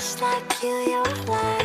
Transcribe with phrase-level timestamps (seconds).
[0.00, 1.59] just like you, you're like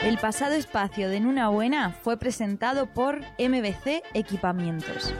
[0.00, 5.12] El pasado espacio de En Buena fue presentado por MBC Equipamientos.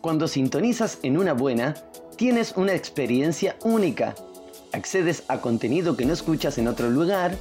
[0.00, 1.74] Cuando sintonizas en una buena,
[2.16, 4.14] tienes una experiencia única.
[4.72, 7.36] Accedes a contenido que no escuchas en otro lugar,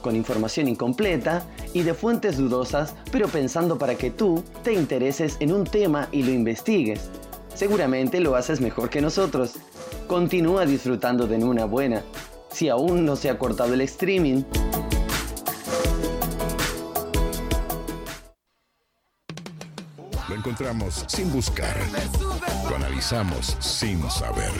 [0.00, 5.52] con información incompleta y de fuentes dudosas, pero pensando para que tú te intereses en
[5.52, 7.10] un tema y lo investigues.
[7.54, 9.54] Seguramente lo haces mejor que nosotros.
[10.06, 12.02] Continúa disfrutando de una buena.
[12.50, 14.42] Si aún no se ha cortado el streaming,
[20.48, 21.76] encontramos sin buscar.
[22.70, 24.50] Lo analizamos sin saber.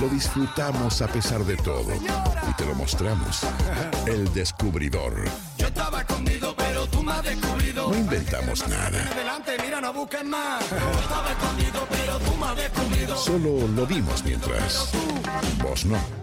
[0.00, 1.94] Lo disfrutamos a pesar de todo.
[1.94, 3.42] Y te lo mostramos.
[4.06, 5.24] El descubridor.
[5.58, 7.88] Yo estaba escondido, pero tú me has descubrido.
[7.88, 9.10] No inventamos nada.
[9.12, 10.68] Adelante, mira, no busques más.
[10.68, 13.16] Yo estaba escondido, pero tú me has descubrido.
[13.16, 14.92] Solo lo vimos mientras.
[15.62, 16.21] Vos no.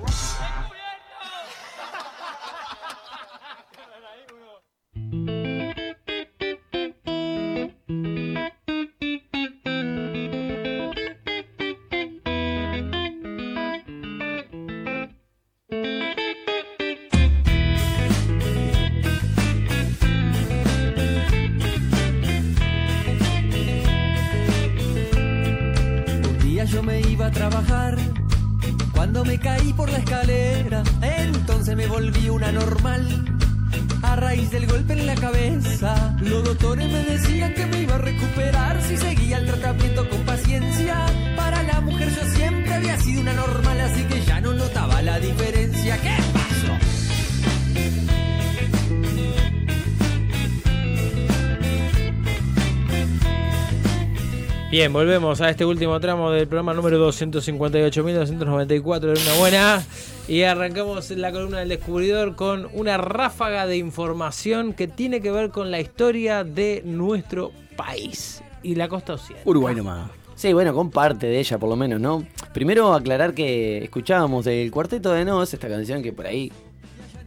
[34.94, 39.46] En la cabeza, los doctores me decían que me iba a recuperar si seguía el
[39.46, 41.06] tratamiento con paciencia.
[41.36, 43.79] Para la mujer yo siempre había sido una normal,
[54.72, 59.84] Bien, volvemos a este último tramo del programa número 258.294 de una buena.
[60.28, 65.50] Y arrancamos la columna del descubridor con una ráfaga de información que tiene que ver
[65.50, 69.42] con la historia de nuestro país y la costa occidental.
[69.50, 70.12] Uruguay nomás.
[70.36, 72.28] Sí, bueno, con parte de ella por lo menos, ¿no?
[72.54, 76.52] Primero aclarar que escuchábamos del Cuarteto de Nos, esta canción que por ahí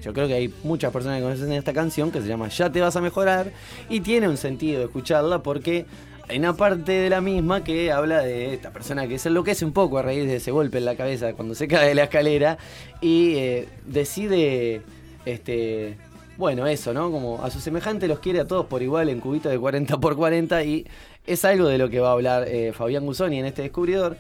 [0.01, 2.81] yo creo que hay muchas personas que conocen esta canción que se llama Ya te
[2.81, 3.53] vas a mejorar
[3.89, 5.87] y tiene un sentido escucharla porque
[6.29, 9.73] hay una parte de la misma que habla de esta persona que se enloquece un
[9.73, 12.59] poco a raíz de ese golpe en la cabeza cuando se cae de la escalera
[13.01, 14.83] y eh, decide,
[15.25, 15.97] este,
[16.39, 17.11] bueno, eso, ¿no?
[17.11, 20.17] Como a su semejante los quiere a todos por igual en cubitos de 40 por
[20.17, 20.87] 40 y
[21.27, 24.17] es algo de lo que va a hablar eh, Fabián Guzoni en este descubridor.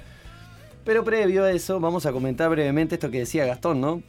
[0.84, 4.02] Pero previo a eso, vamos a comentar brevemente esto que decía Gastón, ¿no?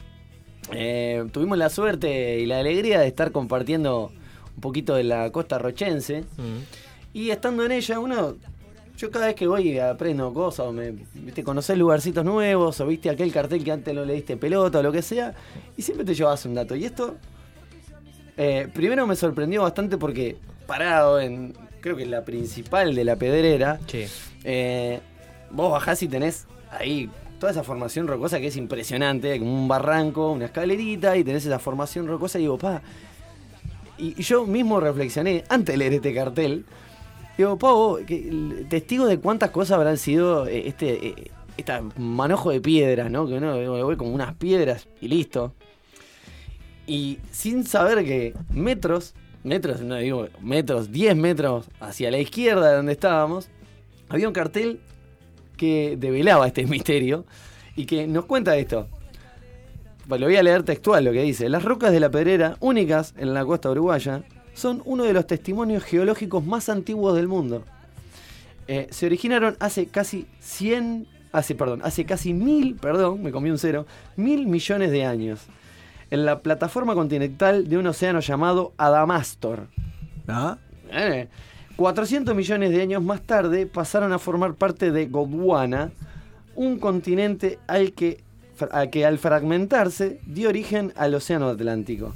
[0.72, 4.10] Eh, tuvimos la suerte y la alegría de estar compartiendo
[4.54, 6.24] un poquito de la costa rochense.
[7.14, 8.34] Y estando en ella, uno.
[8.96, 13.10] Yo cada vez que voy aprendo cosas, o me, viste, conoces lugarcitos nuevos, o viste
[13.10, 15.34] aquel cartel que antes no le diste pelota o lo que sea,
[15.76, 16.76] y siempre te llevas un dato.
[16.76, 17.16] Y esto,
[18.36, 23.80] eh, primero me sorprendió bastante porque parado en, creo que la principal de la pedrera,
[24.44, 25.00] eh,
[25.50, 27.10] vos bajás y tenés ahí
[27.40, 31.58] toda esa formación rocosa que es impresionante, como un barranco, una escalerita, y tenés esa
[31.58, 32.80] formación rocosa y digo, pa.
[33.98, 36.64] Y, y yo mismo reflexioné, antes de leer este cartel,
[37.36, 42.50] digo, pa, vos, que el testigo de cuántas cosas habrán sido eh, este, esta manojo
[42.50, 43.26] de piedras, ¿no?
[43.26, 45.54] Que uno ve como unas piedras y listo.
[46.86, 52.76] Y sin saber que metros, metros, no digo metros, 10 metros hacia la izquierda de
[52.76, 53.48] donde estábamos,
[54.08, 54.80] había un cartel
[55.56, 57.24] que develaba este misterio
[57.76, 58.88] y que nos cuenta esto.
[60.06, 61.48] Lo voy a leer textual lo que dice.
[61.48, 64.22] Las rocas de la pedrera, únicas en la costa uruguaya,
[64.54, 67.64] son uno de los testimonios geológicos más antiguos del mundo.
[68.66, 73.58] Eh, se originaron hace casi 100, hace, perdón, hace casi mil, perdón, me comí un
[73.58, 73.86] cero,
[74.16, 75.40] mil millones de años,
[76.10, 79.68] en la plataforma continental de un océano llamado Adamastor.
[80.28, 80.56] ¿Ah?
[80.90, 81.28] Eh,
[81.76, 85.90] 400 millones de años más tarde pasaron a formar parte de Gondwana,
[86.54, 88.22] un continente al que,
[88.70, 92.14] al que al fragmentarse dio origen al Océano Atlántico.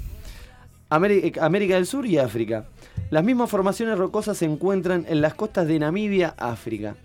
[0.90, 2.66] Eh, América del Sur y África.
[3.10, 6.96] Las mismas formaciones rocosas se encuentran en las costas de Namibia, África.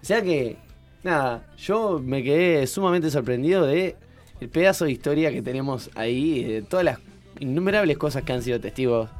[0.00, 0.56] O sea que,
[1.02, 3.96] nada, yo me quedé sumamente sorprendido de
[4.40, 6.98] el pedazo de historia que tenemos ahí, de todas las
[7.40, 9.10] innumerables cosas que han sido testigos,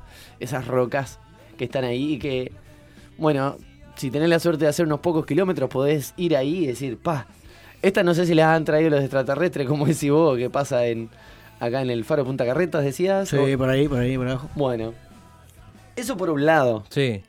[0.41, 1.19] esas rocas
[1.59, 2.53] que están ahí y que,
[3.19, 3.57] bueno,
[3.97, 7.27] si tenés la suerte de hacer unos pocos kilómetros, podés ir ahí y decir, pa,
[7.83, 11.11] esta no sé si las han traído los extraterrestres, como decís vos, que pasa en
[11.61, 13.29] acá en el faro Punta Carretas, decías.
[13.29, 14.49] Sí, o- por ahí, por ahí, por abajo.
[14.55, 14.95] Bueno,
[15.97, 16.85] eso por un lado.
[16.91, 17.23] Sí.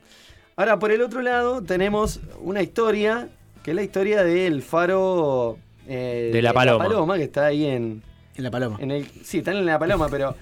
[0.56, 3.30] Ahora, por el otro lado, tenemos una historia,
[3.64, 7.16] que es la historia del faro eh, De La Paloma.
[7.18, 8.04] que está ahí en,
[8.36, 8.78] En la paloma.
[8.80, 9.06] en el.
[9.24, 10.36] Sí, está en La Paloma, pero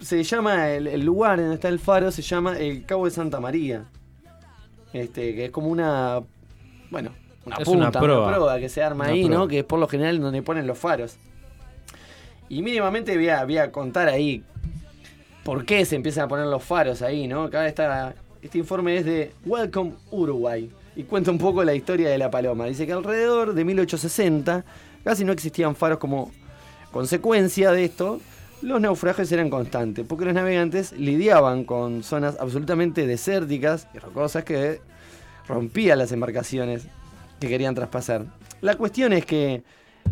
[0.00, 3.40] se llama, el, el lugar donde está el faro se llama el Cabo de Santa
[3.40, 3.84] María.
[4.92, 6.20] Este, que es como una.
[6.90, 7.10] Bueno,
[7.44, 8.00] una Es punta, una
[8.30, 8.58] proa.
[8.58, 9.28] que se arma Una ahí.
[9.28, 9.48] ¿no?
[9.48, 11.16] Que es por lo general donde ponen los faros.
[12.48, 14.42] Y mínimamente voy a, contar ahí
[15.44, 17.44] por qué se empiezan a poner los faros ahí, ¿no?
[17.44, 18.14] Acá está.
[18.40, 22.66] Este informe es de Welcome Uruguay y cuenta un poco la historia de la paloma.
[22.66, 24.64] Dice que alrededor de 1860
[25.02, 26.30] casi no existían faros como
[26.92, 28.20] consecuencia de esto.
[28.62, 34.80] Los naufragios eran constantes porque los navegantes lidiaban con zonas absolutamente desérticas y rocosas que
[35.48, 36.86] rompían las embarcaciones
[37.40, 38.24] que querían traspasar.
[38.60, 39.62] La cuestión es que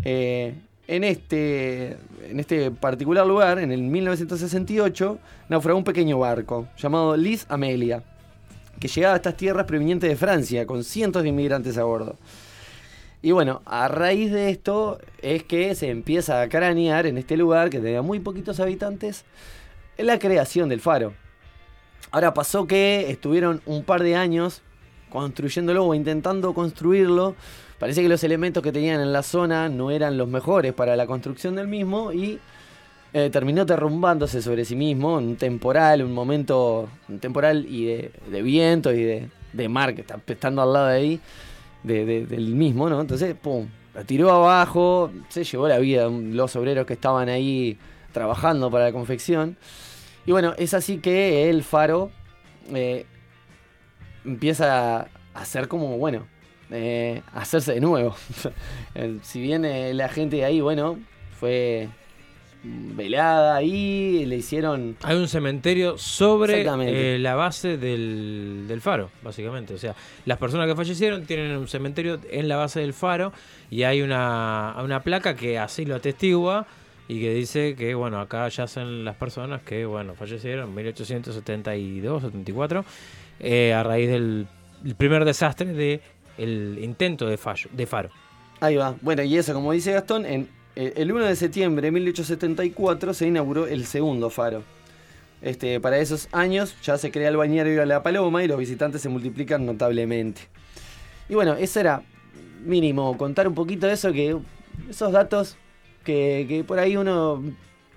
[0.04, 0.54] eh,
[0.88, 1.96] en, este,
[2.28, 5.18] en este particular lugar, en el 1968,
[5.48, 8.02] naufragó un pequeño barco llamado Liz Amelia,
[8.78, 12.16] que llegaba a estas tierras provenientes de Francia, con cientos de inmigrantes a bordo.
[13.22, 17.70] Y bueno, a raíz de esto es que se empieza a cranear en este lugar,
[17.70, 19.24] que tenía muy poquitos habitantes,
[19.98, 21.14] la creación del faro.
[22.12, 24.62] Ahora pasó que estuvieron un par de años
[25.20, 27.34] construyéndolo o intentando construirlo.
[27.78, 31.06] Parece que los elementos que tenían en la zona no eran los mejores para la
[31.06, 32.38] construcción del mismo y
[33.12, 38.10] eh, terminó derrumbándose sobre sí mismo en un temporal, un momento, un temporal y de,
[38.30, 39.02] de viento y
[39.52, 41.20] de, mar que está estando al lado de ahí,
[41.82, 43.00] de- de- del mismo, ¿no?
[43.00, 47.78] Entonces, pum, lo tiró abajo, se llevó la vida los obreros que estaban ahí
[48.12, 49.56] trabajando para la confección.
[50.26, 52.10] Y bueno, es así que el faro
[52.74, 53.06] eh,
[54.26, 56.26] empieza a hacer como, bueno,
[56.70, 58.14] eh, a hacerse de nuevo.
[58.98, 60.98] Eh, si bien eh, la gente de ahí, bueno,
[61.38, 61.90] fue
[62.66, 64.96] velada ahí, le hicieron...
[65.02, 69.74] Hay un cementerio sobre eh, la base del, del faro, básicamente.
[69.74, 73.32] O sea, las personas que fallecieron tienen un cementerio en la base del faro
[73.70, 76.66] y hay una, una placa que así lo atestigua
[77.08, 82.84] y que dice que, bueno, acá yacen las personas que, bueno, fallecieron en 1872, 74,
[83.40, 84.46] eh, a raíz del
[84.84, 86.00] el primer desastre de
[86.38, 88.10] el intento de, fallo, de faro.
[88.60, 88.94] Ahí va.
[89.00, 93.26] Bueno, y eso, como dice Gastón, en, eh, el 1 de septiembre de 1874 se
[93.26, 94.62] inauguró el segundo faro.
[95.42, 99.02] Este, para esos años ya se crea el bañario de la Paloma y los visitantes
[99.02, 100.42] se multiplican notablemente.
[101.28, 102.02] Y bueno, eso era
[102.64, 104.36] mínimo, contar un poquito de eso, que
[104.88, 105.56] esos datos
[106.04, 107.42] que, que por ahí uno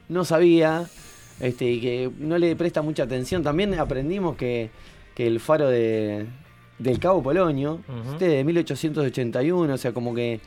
[0.08, 0.88] no sabía
[1.39, 3.43] este, y que no le presta mucha atención.
[3.43, 4.69] También aprendimos que,
[5.20, 6.28] que el faro de,
[6.78, 7.82] del Cabo Polonio,
[8.14, 10.40] este de 1881, o sea, como que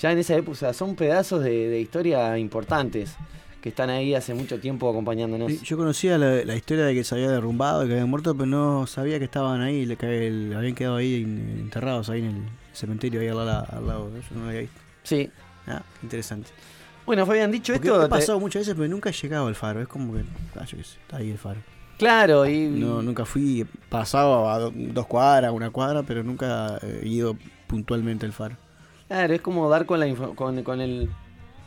[0.00, 3.16] ya en esa época, o sea, son pedazos de, de historia importantes
[3.60, 5.60] que están ahí hace mucho tiempo acompañándonos.
[5.60, 8.86] Yo conocía la, la historia de que se había derrumbado, que habían muerto, pero no
[8.86, 13.20] sabía que estaban ahí, le- que el- habían quedado ahí enterrados ahí en el cementerio
[13.20, 14.10] ahí al, lado- al lado.
[14.10, 14.80] Yo no lo había visto.
[15.02, 15.28] Sí.
[15.66, 16.48] Ah, interesante.
[17.04, 19.54] Bueno, Fabián, dicho Porque esto, he te- pasado muchas veces, pero nunca he llegado al
[19.54, 19.82] faro.
[19.82, 20.20] Es como que,
[20.58, 21.60] ah, yo qué sé, está ahí el faro.
[21.98, 27.06] Claro, y No, nunca fui, pasaba a do- dos cuadras, una cuadra, pero nunca he
[27.08, 27.36] ido
[27.66, 28.56] puntualmente al faro.
[29.08, 31.08] claro, es como dar con la info- con, con el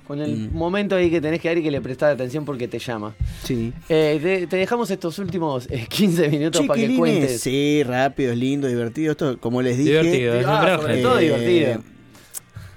[0.07, 0.55] con el Mm.
[0.57, 3.13] momento ahí que tenés que dar y que le prestás atención porque te llama.
[3.43, 3.73] Sí.
[3.89, 7.41] Eh, te, te dejamos estos últimos eh, 15 minutos para que cuentes.
[7.41, 9.11] Sí, rápido, es lindo, divertido.
[9.11, 9.89] Esto, como les dije.
[10.01, 11.83] Divertido, es Ah, sobre todo divertido.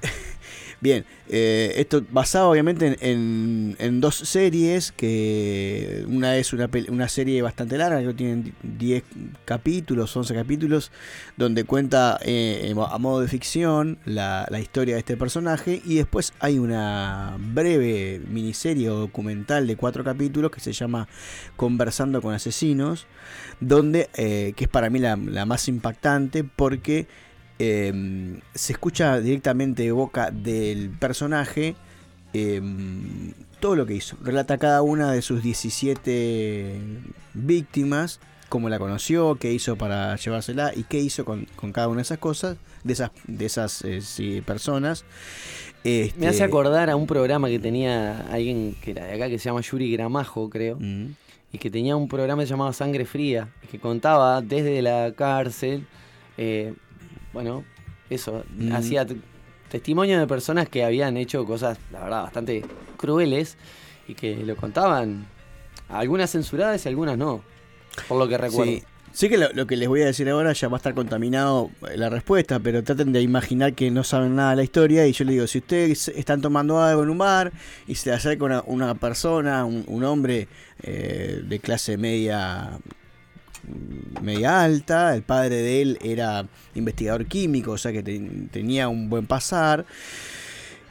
[0.81, 7.41] Bien, eh, esto basado obviamente en, en- dos series, que una es una, una serie
[7.43, 9.05] bastante larga, que tiene 10
[9.45, 10.91] capítulos, 11 capítulos,
[11.37, 16.33] donde cuenta eh, a modo de ficción la, la historia de este personaje, y después
[16.41, 21.09] hay una breve miniserie o documental de cuatro capítulos que se llama
[21.57, 23.07] Conversando con Asesinos,
[23.61, 27.07] donde, eh, que es para mí la, la más impactante porque
[27.63, 31.77] eh, se escucha directamente de boca del personaje
[32.33, 32.63] eh,
[33.61, 34.17] todo lo que hizo.
[34.23, 36.81] Relata cada una de sus 17
[37.35, 41.97] víctimas, cómo la conoció, qué hizo para llevársela y qué hizo con, con cada una
[41.97, 45.05] de esas cosas, de esas, de esas eh, sí, personas.
[45.85, 49.39] Este, Me hace acordar a un programa que tenía alguien que era de acá que
[49.39, 50.79] se llama Yuri Gramajo, creo.
[50.81, 51.09] Mm.
[51.53, 55.85] Y que tenía un programa llamado Sangre Fría, que contaba desde la cárcel,
[56.39, 56.73] eh,
[57.33, 57.65] bueno,
[58.09, 58.73] eso, Mm.
[58.73, 59.07] hacía
[59.71, 62.65] testimonio de personas que habían hecho cosas, la verdad, bastante
[62.97, 63.57] crueles
[64.09, 65.27] y que lo contaban,
[65.89, 67.43] algunas censuradas y algunas no,
[68.09, 68.73] por lo que recuerdo.
[68.73, 68.83] Sí.
[69.13, 71.69] Sí que lo, lo que les voy a decir ahora ya va a estar contaminado
[71.91, 75.13] eh, la respuesta, pero traten de imaginar que no saben nada de la historia y
[75.13, 77.51] yo les digo, si ustedes están tomando algo en un bar
[77.89, 80.47] y se le acerca una, una persona, un, un hombre
[80.85, 82.79] eh, de clase media
[84.23, 88.19] media alta, el padre de él era investigador químico, o sea que te-
[88.51, 89.85] tenía un buen pasar.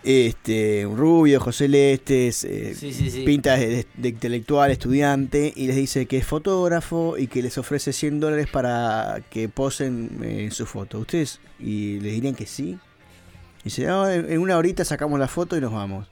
[0.01, 3.23] Este, un rubio, José Lestes, eh, Sí, sí, sí.
[3.25, 7.91] pinta de, de intelectual, estudiante, y les dice que es fotógrafo y que les ofrece
[7.91, 10.99] 100 dólares para que posen eh, en su foto.
[10.99, 12.77] ¿Ustedes y les dirían que sí?
[13.59, 16.07] Y dice, "No, en en una horita sacamos la foto y nos vamos.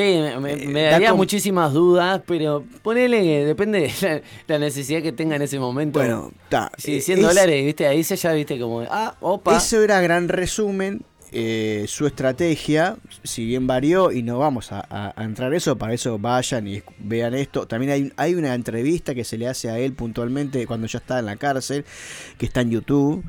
[0.00, 4.22] Sí, me, me- Eh, da daría como- muchísimas dudas, pero ponele depende de la,
[4.54, 5.98] la necesidad que tenga en ese momento.
[5.98, 6.70] Bueno, está.
[6.78, 9.56] Sí, eh, 100 es- dólares, viste, ahí se ya viste como, ah, opa.
[9.56, 11.02] Eso era gran resumen.
[11.32, 15.76] eh, su estrategia, si bien varió, y no vamos a, a- a entrar en eso,
[15.78, 17.68] para eso vayan y vean esto.
[17.68, 21.20] También hay, hay una entrevista que se le hace a él puntualmente cuando ya está
[21.20, 21.84] en la cárcel,
[22.36, 23.24] que está en YouTube,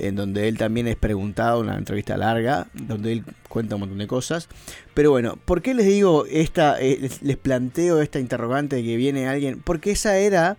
[0.00, 4.06] en donde él también es preguntado, una entrevista larga, donde él cuenta un montón de
[4.06, 4.48] cosas.
[4.94, 9.28] Pero bueno, ¿por qué les digo esta, eh, les, planteo esta interrogante de que viene
[9.28, 9.60] alguien?
[9.62, 10.56] Porque esa era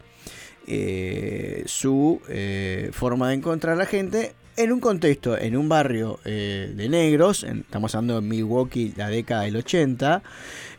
[0.67, 6.19] eh, su eh, forma de encontrar a la gente en un contexto, en un barrio
[6.25, 10.21] eh, de negros, estamos hablando de Milwaukee, la década del 80,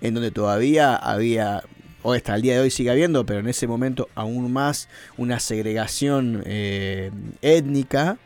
[0.00, 1.62] en donde todavía había,
[2.02, 5.40] o hasta el día de hoy sigue habiendo, pero en ese momento aún más una
[5.40, 8.19] segregación eh, étnica.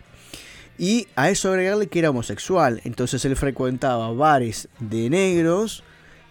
[0.79, 2.81] Y a eso agregarle que era homosexual.
[2.85, 5.83] Entonces él frecuentaba bares de negros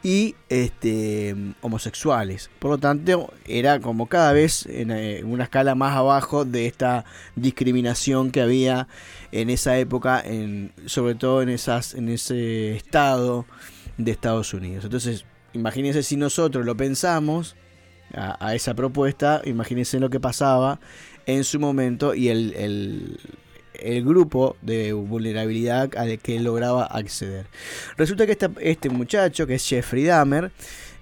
[0.04, 2.52] y este homosexuales.
[2.60, 7.06] Por lo tanto, era como cada vez en eh, una escala más abajo de esta
[7.36, 8.88] discriminación que había
[9.32, 13.48] en esa época, en, sobre todo en esas, en ese estado
[13.98, 14.86] de Estados Unidos.
[14.86, 17.56] Entonces, imagínense si nosotros lo pensamos
[18.14, 20.80] a, esa propuesta, imagínense lo que pasaba
[21.26, 23.20] en su momento y el,
[23.82, 27.46] el grupo de vulnerabilidad al que lograba acceder.
[27.98, 30.52] Resulta que esta- este muchacho, que es Jeffrey Dahmer,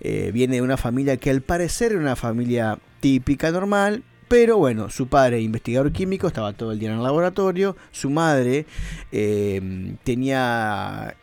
[0.02, 4.90] eh, viene de una familia que al parecer era una familia típica, normal, pero bueno,
[4.90, 8.66] su padre, investigador químico, estaba todo el día en el laboratorio, su madre
[9.12, 11.16] eh, tenía...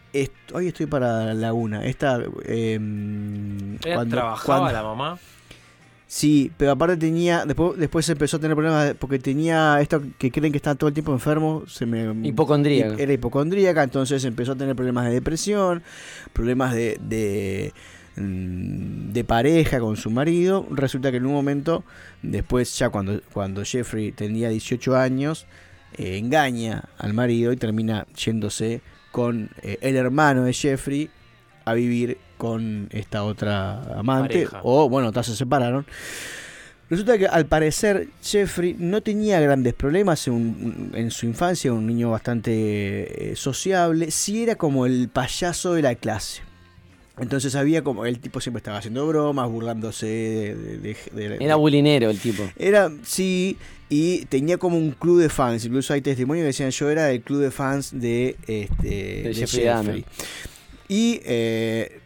[0.52, 1.84] hoy estoy para la una.
[1.86, 2.78] Esta, eh,
[3.94, 5.18] cuando- trabajaba cuando- la mamá.
[6.12, 10.32] Sí, pero aparte tenía, después, después empezó a tener problemas de- porque tenía esto que
[10.32, 13.00] creen que está todo el tiempo enfermo, se me Hipocondríaca.
[13.00, 15.84] Era hipocondríaca, entonces empezó a tener problemas de depresión,
[16.32, 17.72] problemas de, de,
[18.16, 20.66] mm, de pareja con su marido.
[20.72, 21.84] Resulta que en un momento,
[22.22, 25.46] después ya cuando, cuando Jeffrey tenía 18 años,
[25.96, 28.80] eh, engaña al marido y termina yéndose
[29.12, 31.08] con eh, el hermano de Jeffrey
[31.64, 34.34] a vivir con esta otra amante.
[34.34, 34.60] Pareja.
[34.64, 35.84] O bueno, se separaron.
[36.88, 43.30] Resulta que al parecer Jeffrey no tenía grandes problemas en, su infancia, un niño bastante
[43.30, 46.42] eh, sociable, sí era como el payaso de la clase.
[47.18, 50.54] Entonces había como, el tipo siempre estaba haciendo bromas, burlándose de...
[50.56, 52.42] de- de- de- Era bulinero el tipo.
[52.56, 53.56] era, sí,
[53.88, 55.64] y tenía como un club de fans.
[55.66, 60.04] Incluso hay testimonios que decían yo era el club de fans de, este, Jeffrey Dahmer.
[60.88, 61.99] Y eh,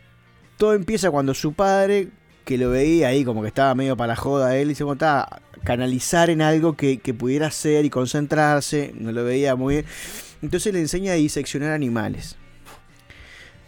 [0.64, 2.09] todo empieza cuando su padre,
[2.47, 5.40] que lo veía ahí como que estaba medio para la joda, él dice, como estaba
[5.62, 9.87] canalizar en algo que, que pudiera hacer y concentrarse, no lo veía muy bien.
[10.40, 12.37] Entonces le enseña a diseccionar animales.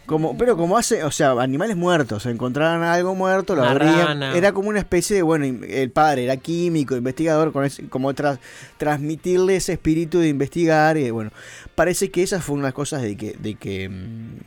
[0.07, 4.23] Como, pero como hace, o sea, animales muertos, encontraron algo muerto, lo abrían.
[4.37, 8.39] Era como una especie de, bueno, el padre era químico, investigador, con ese- como tras,
[8.77, 10.97] transmitirle ese espíritu de investigar.
[10.97, 11.31] Y bueno,
[11.75, 14.37] parece que esas fueron las cosas de que, de que, mm,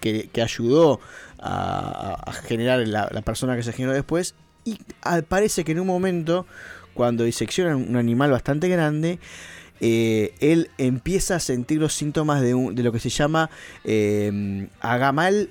[0.00, 0.98] que, que ayudó
[1.44, 4.34] a, a generar la, la persona que se generó después.
[4.64, 4.78] Y
[5.28, 6.46] parece que en un momento,
[6.94, 9.18] cuando diseccionan un animal bastante grande,
[9.80, 13.50] eh, él empieza a sentir los síntomas de, un- de lo que se llama
[13.84, 15.50] eh, agamal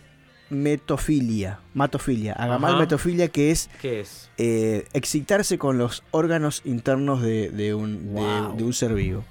[0.49, 1.59] metofilia.
[1.73, 2.33] Matofilia.
[2.33, 2.79] Agamal Ajá.
[2.81, 4.29] metofilia que es ¿Qué es?
[4.37, 9.23] eh, excitarse con los órganos internos de, de un, de un ser vivo.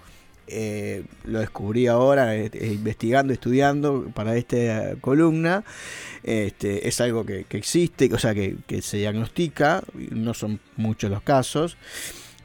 [0.46, 5.64] Eh, lo descubrí ahora eh, eh, investigando, estudiando para esta columna.
[6.22, 11.10] Este, es algo que, que existe, o sea, que, que se diagnostica, no son muchos
[11.10, 11.76] los casos.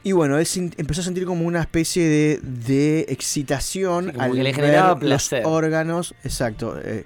[0.04, 4.38] Y bueno, él empezó a sentir como una especie de, de excitación Sí, al que
[4.38, 5.42] le ver generaba los placer.
[5.46, 6.16] órganos.
[6.24, 6.80] Exacto.
[6.82, 7.04] eh,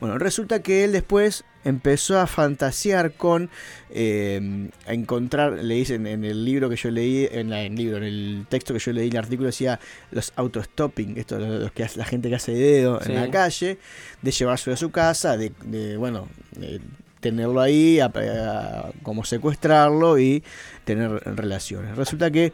[0.00, 3.50] bueno, resulta que él después empezó a fantasear con
[3.90, 7.78] eh, a encontrar, le dicen en el libro que yo leí, en, la- en el
[7.78, 9.80] libro, en el texto que yo leí, el artículo decía
[10.10, 13.12] los autostopping, esto los, los que hace, la gente que hace dedo Sí.
[13.12, 13.78] en la calle,
[14.22, 16.80] de llevárselo a su casa, de, de, bueno, de
[17.20, 20.42] tenerlo ahí, a- a- como secuestrarlo y
[20.84, 21.96] tener relaciones.
[21.96, 22.52] Resulta que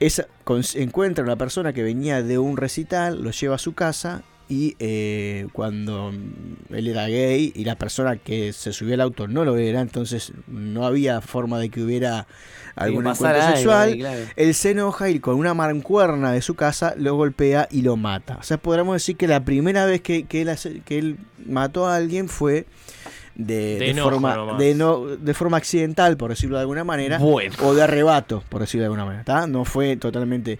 [0.00, 4.22] esa, cons- encuentra una persona que venía de un recital, lo lleva a su casa
[4.52, 6.12] y eh, cuando
[6.68, 10.32] él era gay y la persona que se subió al auto no lo era, entonces
[10.46, 12.26] no había forma de que hubiera
[12.76, 13.88] algún encuentro sexual.
[13.88, 14.20] ahí, claro.
[14.36, 18.36] Él se enoja y con una mancuerna de su casa lo golpea y lo mata.
[18.38, 21.16] O sea, podríamos decir que la primera vez que, que él, hace- que él
[21.46, 22.66] mató a alguien fue
[23.34, 24.58] de, De de enojo forma, nomás.
[24.58, 27.54] de, no, de forma accidental, por decirlo de alguna manera, Bueno.
[27.62, 29.24] o de arrebato, por decirlo de alguna manera.
[29.24, 29.46] ¿tá?
[29.46, 30.58] No fue totalmente...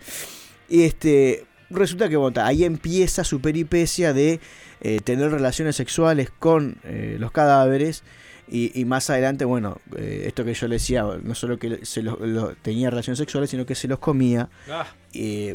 [0.71, 4.41] Este, resulta que bueno, ahí empieza su peripecia de
[4.81, 8.03] eh, tener relaciones sexuales con eh, los cadáveres.
[8.49, 12.03] Y, y más adelante, bueno, eh, esto que yo le decía, no solo que se
[12.03, 15.53] los- lo- tenía relaciones sexuales, sino que se los comía Ah, eh,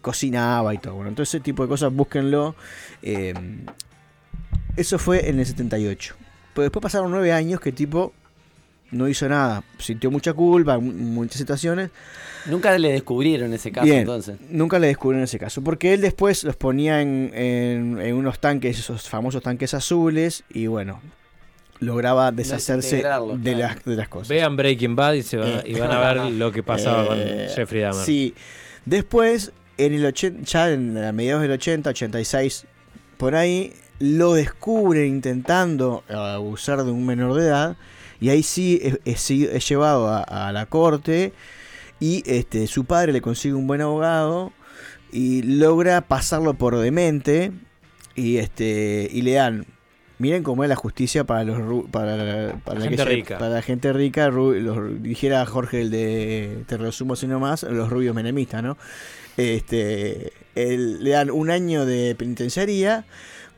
[0.00, 0.94] cocinaba y todo.
[0.94, 2.56] Bueno, entonces ese tipo de cosas búsquenlo.
[3.02, 3.34] Eh,
[4.76, 6.14] eso fue en el 78.
[6.54, 8.12] Pero después pasaron nueve años que tipo
[8.90, 9.62] no hizo nada.
[9.78, 11.90] Sintió mucha culpa en muchas situaciones.
[12.46, 14.36] Nunca le descubrieron ese caso Bien, entonces.
[14.48, 15.62] nunca le descubrieron ese caso.
[15.62, 20.42] Porque él después los ponía en, en- en unos tanques, esos famosos tanques azules.
[20.48, 21.00] Y bueno,
[21.80, 23.38] lograba deshacerse de, claro.
[23.42, 24.28] las, de las cosas.
[24.28, 27.46] vean Breaking Bad y, se van, a- y van a ver lo que pasaba Eh,
[27.46, 28.04] con Jeffrey Dahmer.
[28.04, 28.34] Sí.
[28.86, 32.64] Después, en el 80, ya en a mediados del 80, 86,
[33.18, 37.76] por ahí, lo descubren intentando abusar de un menor de edad.
[38.20, 41.32] Y ahí sí es, es- es llevado a, a la corte.
[42.00, 44.52] Y este, su padre le consigue un buen abogado.
[45.12, 47.52] Y logra pasarlo por demente.
[48.14, 49.08] Y este.
[49.12, 49.66] Y le dan.
[50.18, 53.38] Miren cómo es la justicia para los para, la- para La gente rica.
[53.38, 58.14] para la gente rica, los- dijera Jorge el de Te resumo sino más, los rubios
[58.14, 58.76] menemistas, ¿no?
[59.38, 63.06] Este, le dan un año de penitenciaría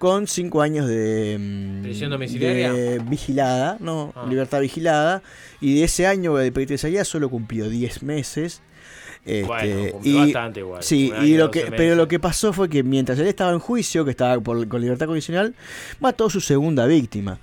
[0.03, 2.73] con cinco años de mm, ¿Prisión domiciliaria?
[2.73, 4.27] de vigilada, no, Ah.
[4.29, 5.23] libertad vigilada,
[5.61, 8.63] y de ese año de penitenciaría solo cumplió 10 meses.
[9.25, 11.75] Este, Bueno, cumplió bastante igual, Sí, un año, y lo 12 que, meses.
[11.77, 14.81] pero lo que pasó fue que mientras él estaba en juicio, que estaba por- con
[14.81, 15.55] libertad condicional,
[16.01, 17.39] mató a su segunda víctima.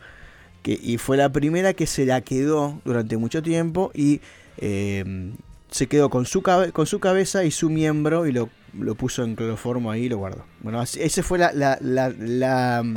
[0.62, 4.20] Que, y fue la primera que se la quedó durante mucho tiempo y
[4.58, 5.32] eh,
[5.72, 9.24] se quedó con su, cabe- con su cabeza y su miembro y lo, lo puso
[9.24, 10.46] en cloroformo ahí y lo guardó.
[10.62, 12.96] Bueno, ese fue la, la, la, la, mm,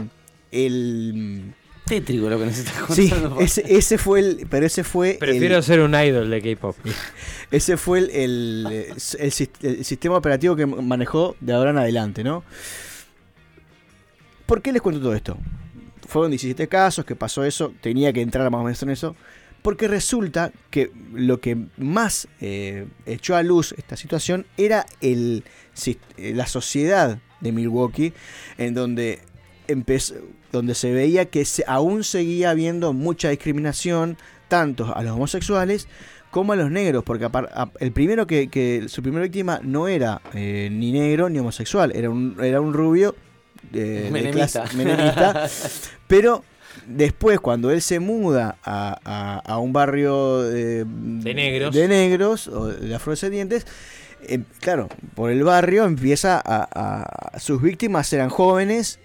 [0.52, 1.54] el...
[1.84, 3.40] Tétrico lo que nos está Sí, contando.
[3.40, 4.46] ese, ese fue el...
[4.48, 5.16] Pero ese fue...
[5.18, 6.76] Prefiero el, ser un idol de K-pop.
[7.50, 8.66] ese fue el, el,
[9.18, 12.44] el sis- el sistema operativo que manejó de ahora en adelante, ¿no?
[14.46, 15.36] ¿Por qué les cuento todo esto?
[16.06, 19.16] Fueron 17 casos, que pasó eso, tenía que entrar más o menos en eso,
[19.62, 25.44] porque resulta que lo que más eh, echó a luz esta situación era el,
[25.86, 28.12] eh, la sociedad de Milwaukee,
[28.58, 29.20] en donde,
[29.68, 30.14] empezó,
[30.50, 34.16] donde se veía que se, aún seguía habiendo mucha discriminación,
[34.48, 35.88] tanto a los homosexuales
[36.30, 37.28] como a los negros, porque
[37.80, 42.10] el primero que, que su primera víctima no era eh, ni negro ni homosexual, era
[42.10, 43.14] un, era un rubio
[43.72, 45.48] eh, de clase- menemista,
[46.08, 46.42] pero
[46.86, 51.74] después cuando él se muda a, a- a un barrio de, De negros.
[51.74, 53.66] de negros o de afrodescendientes,
[54.28, 56.68] eh, claro, por el barrio empieza a,
[57.34, 58.98] a- sus víctimas eran jóvenes,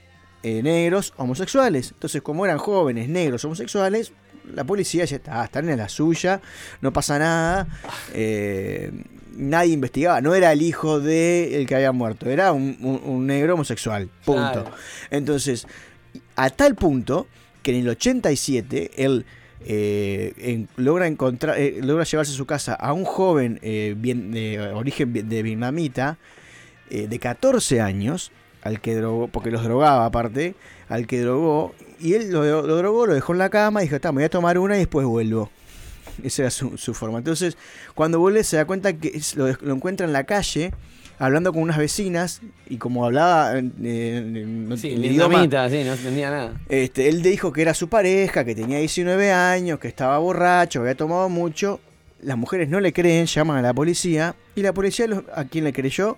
[0.43, 1.91] eh, negros, homosexuales.
[1.91, 4.11] Entonces, como eran jóvenes, negros, homosexuales,
[4.53, 6.39] la policía ya está, están en la suya,
[6.81, 7.67] no pasa nada.
[8.13, 8.91] eh,
[9.35, 13.27] nadie investigaba, no era el hijo de el que había muerto, era un, un- un
[13.27, 14.63] negro homosexual, punto.
[14.63, 14.71] Claro.
[15.11, 15.67] Entonces,
[16.35, 17.27] A tal punto
[17.67, 19.25] que en el 87 él
[19.65, 24.31] eh, en- logra encontrar, eh, logra llevarse a su casa a un joven eh, bien-
[24.31, 26.17] de origen de vietnamita
[26.89, 30.55] eh, de 14 años, al que drogó, porque los drogaba aparte,
[30.87, 34.13] al que drogó, y él lo, drogó, lo dejó en la cama y dijo, está,
[34.13, 35.49] me voy a tomar una y después vuelvo.
[36.23, 37.17] Esa era su, forma.
[37.17, 37.57] Entonces,
[37.95, 40.71] cuando vuelve se da cuenta que lo encuentra en la calle,
[41.19, 43.73] hablando con unas vecinas, y como hablaba en-
[44.77, 46.53] Sí, en idioma- sí, no entendía nada.
[46.69, 50.95] este, él dijo que era su pareja, que tenía 19 años, que estaba borracho, había
[50.95, 51.79] tomado mucho.
[52.21, 54.35] Las mujeres no le creen, llaman a la policía.
[54.55, 56.17] Y la policía, los- ¿a quién le creyó?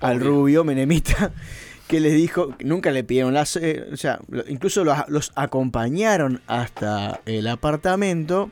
[0.00, 0.28] Al Obvio.
[0.30, 1.32] rubio menemita,
[1.88, 3.56] que les dijo, nunca le pidieron las...
[3.56, 8.50] eh, o sea, incluso los, los acompañaron hasta el apartamento.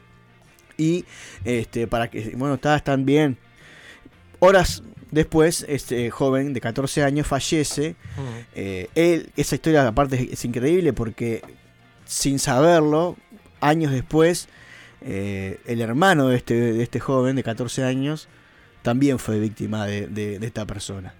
[0.77, 1.05] Y
[1.45, 3.37] este, para que, bueno, está, están bien.
[4.41, 7.97] Horas después, este joven de 14 años fallece.
[8.55, 11.43] Eh, él, esa historia aparte es, es increíble porque
[12.05, 13.17] sin saberlo,
[13.61, 14.49] años después,
[15.01, 18.29] eh, el hermano de este, de este joven de 14 años
[18.83, 21.15] también fue víctima de, de- de esta persona.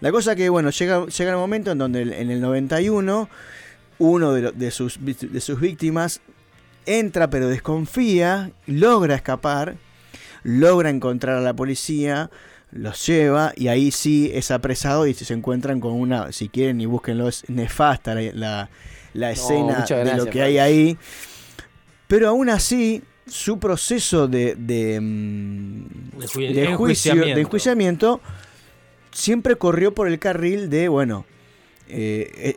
[0.00, 3.28] La cosa que, bueno, llega, llega el momento en donde el- en el 91
[3.98, 6.20] uno de, lo- de sus, de sus víctimas
[6.86, 9.76] entra pero desconfía, logra escapar,
[10.42, 12.30] logra encontrar a la policía,
[12.74, 16.86] los lleva y ahí sí es apresado y se encuentran con una, si quieren y
[16.86, 18.70] búsquenlo, es nefasta la, la-
[19.14, 20.98] la escena de lo que hay ahí.
[22.08, 25.84] Pero aún así, su proceso de, de, mm,
[26.18, 27.34] De ju- de juicio, enjuiciamiento.
[27.36, 28.20] de enjuiciamiento
[29.12, 31.24] siempre corrió por el carril de, bueno,
[31.88, 32.56] eh, eh,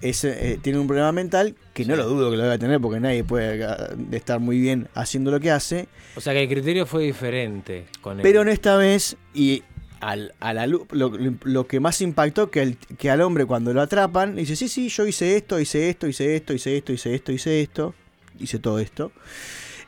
[0.00, 3.00] es, eh, tiene un problema mental que no lo dudo que lo debe tener porque
[3.00, 5.88] nadie puede ah, estar muy bien haciendo lo que hace.
[6.16, 8.22] O sea que el criterio fue diferente con él.
[8.22, 9.62] Pero en esta vez, y
[10.00, 13.80] al, a la lo, lo que más impactó que, el, que al hombre cuando lo
[13.80, 17.32] atrapan, dice, sí, sí, yo hice esto, hice esto, hice esto, hice esto, hice esto,
[17.32, 17.94] hice esto,
[18.38, 19.12] hice todo esto.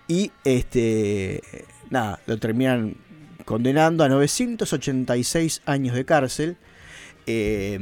[0.09, 1.41] Y este,
[1.89, 2.97] nada, lo terminan
[3.45, 6.57] condenando a 986 años de cárcel.
[7.27, 7.79] Eh,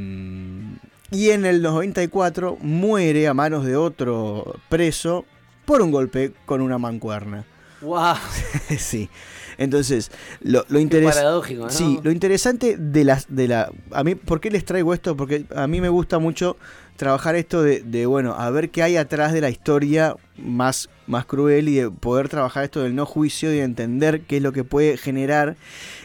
[1.11, 5.25] y en el 94 muere a manos de otro preso
[5.65, 7.45] por un golpe con una mancuerna.
[7.81, 8.15] ¡Wow!
[8.77, 9.09] sí.
[9.57, 10.09] Entonces,
[10.41, 11.19] lo, lo interesante.
[11.19, 11.69] paradójico, ¿no?
[11.69, 15.17] Sí, lo interesante de las de la a mí ¿por qué les traigo esto?
[15.17, 16.55] Porque a mí me gusta mucho
[16.95, 21.25] trabajar esto de, de, bueno, a ver qué hay atrás de la historia más más
[21.25, 24.53] cruel y de poder trabajar esto del no juicio y de entender qué es lo
[24.53, 25.57] que puede generar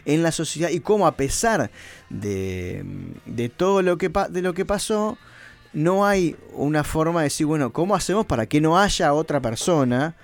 [0.04, 1.70] en la sociedad y cómo a pesar
[2.10, 2.84] de,
[3.26, 5.16] de todo lo que de lo que pasó
[5.72, 10.14] no hay una forma de decir, bueno, ¿cómo hacemos para que no haya otra persona?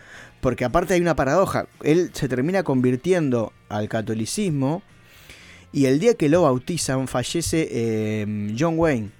[0.41, 1.67] Porque aparte hay una paradoja.
[1.83, 4.83] Él se termina convirtiendo al catolicismo
[5.73, 9.11] y el día que lo bautizan fallece eh, John Wayne.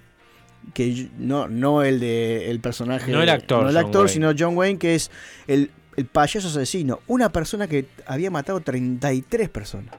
[0.73, 3.11] Que no, no el de el personaje.
[3.11, 5.09] No el actor, No el actor, sino John Wayne, que es
[5.47, 6.99] el, el payaso asesino.
[7.07, 9.95] Una persona que había matado 33 personas.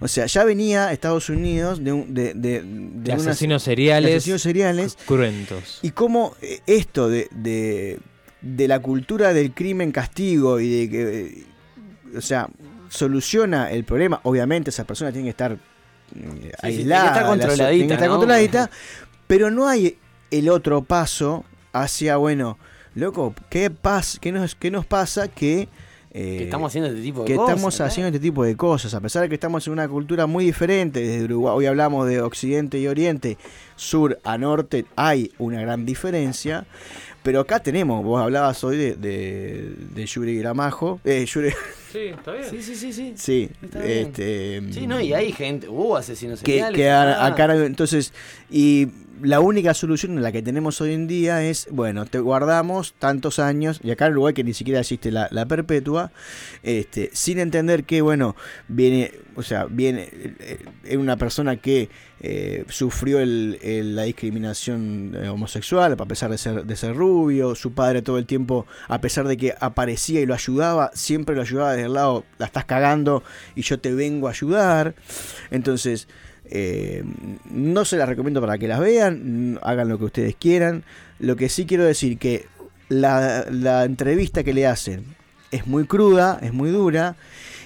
[0.00, 3.62] O sea, ya venía a Estados Unidos de, un, de, de, de de unas- asesinos
[3.62, 4.96] seriales asesinos seriales.
[5.06, 5.78] cruentos.
[5.82, 7.28] Y cómo eh, esto de,
[8.42, 11.44] de, la cultura del crimen castigo y de que, eh,
[12.16, 12.48] o sea,
[12.88, 14.20] soluciona el problema.
[14.24, 15.58] Obviamente esa persona tiene que estar eh,
[16.12, 18.14] tiene que aislada, la- controladita, tiene que estar ¿no?
[18.16, 18.70] controladita,
[19.26, 19.96] pero no hay
[20.30, 22.58] el otro paso hacia, bueno,
[22.94, 25.68] loco, ¿qué, pas qué, nos, qué nos pasa que...
[26.12, 27.54] eh, Que estamos haciendo este tipo de que cosas.
[27.54, 30.44] estamos haciendo este tipo de cosas, a pesar de que estamos en una cultura muy
[30.44, 33.38] diferente, desde Uruguay, hoy hablamos de Occidente y Oriente,
[33.76, 36.66] sur a norte, hay una gran diferencia,
[37.22, 41.50] pero acá tenemos, vos hablabas hoy de, de, de Yuri Gramajo, eh, Yuri,
[41.92, 42.48] Sí, está bien.
[42.48, 43.14] Sí, sí, sí, sí.
[43.16, 43.98] sí, Está bien.
[44.06, 46.76] este, Sí, no, y hay gente, hubo asesinos que, seriales.
[46.76, 47.26] que ah.
[47.26, 48.12] acá entonces
[48.48, 48.86] y
[49.22, 53.38] la única solución en la que tenemos hoy en día es bueno te guardamos tantos
[53.38, 56.12] años y acá en Uruguay que ni siquiera existe la, la perpetua
[56.62, 58.36] este sin entender que bueno
[58.68, 61.88] viene o sea viene eh, eh, una persona que
[62.22, 68.02] eh, sufrió la discriminación eh, homosexual a pesar de ser de ser rubio su padre
[68.02, 71.86] todo el tiempo a pesar de que aparecía y lo ayudaba siempre lo ayudaba desde
[71.86, 73.22] el lado la estás cagando
[73.54, 74.94] y yo te vengo a ayudar
[75.50, 76.08] entonces,
[76.50, 77.04] eh,
[77.50, 80.84] no se las recomiendo para que las vean, hagan lo que ustedes quieran.
[81.18, 82.46] Lo que sí quiero decir que
[82.88, 85.04] la, la entrevista que le hacen
[85.50, 87.16] es muy cruda, es muy dura.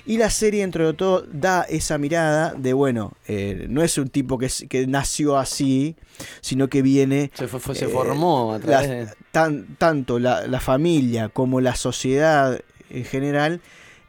[0.06, 4.36] Y la serie, entre todo, da esa mirada de, bueno, eh, no es un tipo
[4.38, 4.50] que,
[4.86, 5.96] nació así,
[6.42, 9.08] sino que viene Se, fue- fue- se eh, formó a través de...
[9.32, 13.62] tan, tanto la, la familia como la sociedad en general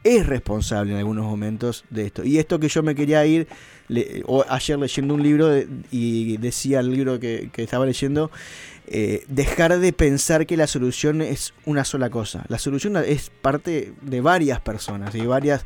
[0.04, 2.24] es responsable en algunos momentos de esto.
[2.24, 3.48] Y esto que yo me quería ir,
[3.88, 8.30] le- o ayer leyendo un libro de- y decía el libro que, estaba leyendo,
[8.86, 12.44] eh, dejar de pensar que la solución es una sola cosa.
[12.48, 15.64] La solución es parte de varias personas y varias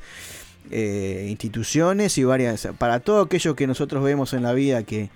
[0.70, 2.68] eh, instituciones y varias...
[2.78, 5.11] Para todo aquello que nosotros vemos en la vida que,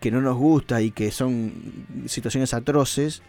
[0.00, 1.52] que no nos gusta y que son
[2.06, 3.22] situaciones atroces,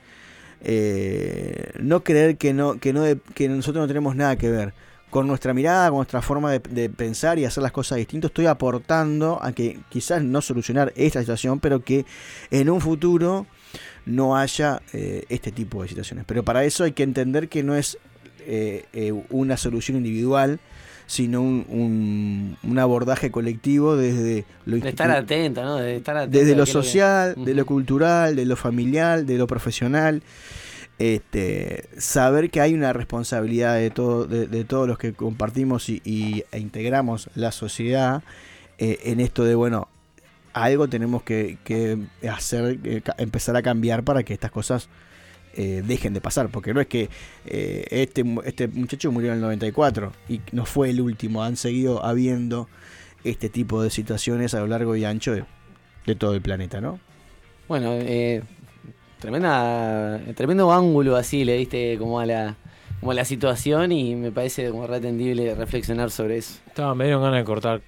[0.63, 3.03] eh, no creer que no que no
[3.35, 4.73] que nosotros no tenemos nada que ver
[5.09, 8.45] con nuestra mirada, con nuestra forma de, de pensar y hacer las cosas distintas, estoy
[8.45, 12.05] aportando a que quizás no solucionar esta situación, pero que
[12.51, 13.45] en un futuro
[14.05, 16.25] no haya eh, este tipo de situaciones.
[16.27, 17.97] Pero para eso hay que entender que no es
[18.45, 20.59] eh, eh, una solución individual,
[21.05, 25.09] sino un, un- un abordaje colectivo desde lo De estar
[25.63, 25.77] ¿no?
[25.77, 30.21] De estar desde lo social, de lo cultural, de lo familiar, de lo profesional.
[30.99, 36.59] Este, saber que hay una responsabilidad de, todo, de, todos los que compartimos y, e
[36.59, 38.23] integramos la sociedad
[38.79, 39.89] eh, en esto de, bueno,
[40.53, 41.57] algo tenemos que,
[42.27, 44.89] hacer, eh, empezar a cambiar para que estas cosas
[45.59, 47.09] eh, dejen de pasar, porque no es que
[47.47, 52.05] eh, este, este muchacho murió en el 94 y no fue el último, han seguido
[52.05, 52.69] habiendo
[53.23, 55.45] este tipo de situaciones a lo largo y ancho de,
[56.05, 56.99] de todo el planeta, ¿no?
[57.67, 58.43] Bueno, eh,
[59.19, 62.55] tremenda, tremendo ángulo así le diste como a la,
[62.99, 66.59] como a la situación y me parece como retendible reflexionar sobre eso.
[66.67, 67.81] Estaba, me dieron ganas de cortar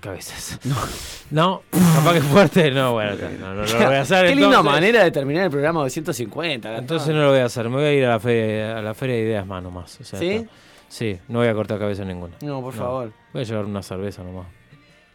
[0.00, 0.58] cabezas.
[0.64, 0.76] No.
[1.28, 4.28] No, capaz que fuerte, no, bueno, no, no, no lo voy a hacer.
[4.28, 6.68] Qué linda manera de terminar el programa 250.
[6.68, 6.84] Gastón.
[6.84, 8.94] Entonces no lo voy a hacer, me voy a ir a la feria, a la
[8.94, 10.00] feria de ideas más nomás.
[10.00, 10.28] o sea, ¿Sí?
[10.30, 10.50] está-
[10.88, 12.36] Sí, no voy a cortar cabeza ninguna.
[12.42, 13.12] No, por favor.
[13.32, 14.46] Voy a llevar una cerveza nomás.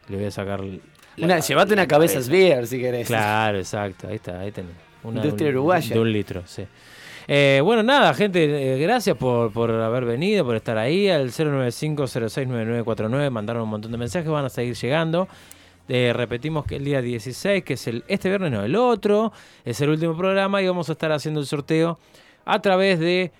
[0.10, 0.60] Le voy a sacar.
[0.60, 0.80] la-
[1.24, 3.08] Una, llevate una cabeza beer si querés.
[3.08, 4.74] Claro, exacto, ahí está, ahí tenés.
[5.04, 5.94] Una Industria de un- uruguaya.
[5.94, 6.64] De un litro, sí.
[7.28, 11.08] Eh, bueno, nada, gente, eh, gracias por, por haber venido, por estar ahí.
[11.10, 15.28] Al 095-069949, mandaron un montón de mensajes, van a seguir llegando.
[15.88, 19.34] Eh, repetimos que el día 16, que es el este viernes, no, el otro,
[19.66, 22.00] es el último programa y vamos a estar haciendo el sorteo
[22.46, 23.32] a través de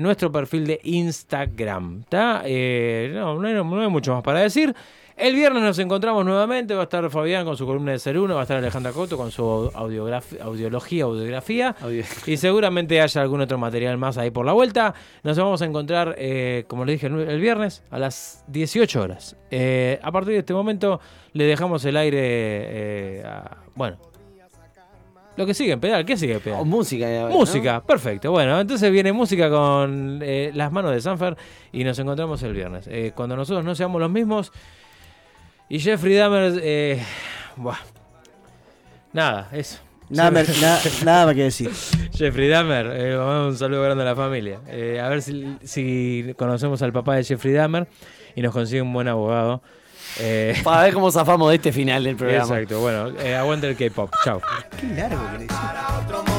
[0.00, 2.02] nuestro perfil de Instagram.
[2.08, 2.42] ¿tá?
[2.42, 4.74] No, no hay, no hay mucho más para decir.
[5.18, 6.74] El viernes nos encontramos nuevamente.
[6.74, 9.16] Va a estar Fabián con su columna de Ser Uno, va a estar Alejandra Coto
[9.16, 9.42] con su
[9.74, 11.74] audiología, audiografía.
[11.80, 14.94] Audio- Y seguramente haya algún otro material más ahí por la vuelta.
[15.24, 19.36] Nos vamos a encontrar, eh, como le dije, el viernes a las 18 horas.
[19.50, 21.00] Eh, a partir de este momento
[21.32, 23.56] le dejamos el aire eh, a...
[23.74, 23.96] Bueno.
[25.36, 26.58] Lo que sigue en pedal, ¿qué sigue en pedal?
[26.60, 27.06] Oh, música.
[27.08, 27.28] ¿no?
[27.30, 28.32] Música, perfecto.
[28.32, 31.36] Bueno, entonces viene música con eh, las manos de Sanfer
[31.72, 32.88] y nos encontramos el viernes.
[32.90, 34.52] Eh, cuando nosotros no seamos los mismos.
[35.68, 37.02] Y Jeffrey Dahmer, eh,
[37.56, 37.76] buah.
[39.12, 39.78] nada, eso.
[40.10, 41.70] Nada, me- na- nada más que decir.
[42.14, 44.60] Jeffrey Dahmer, eh, un saludo grande a la familia.
[44.68, 47.86] Eh, a ver si, si conocemos al papá de Jeffrey Dahmer
[48.34, 49.62] y nos consigue un buen abogado.
[50.20, 52.44] Eh, Para ver cómo zafamos de este final del programa.
[52.44, 54.10] exacto, bueno, eh, aguante el K-pop.
[54.24, 54.40] Chao.
[54.80, 56.37] Qué largo que